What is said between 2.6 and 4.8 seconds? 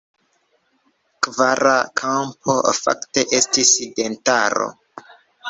fakte estis tendaro.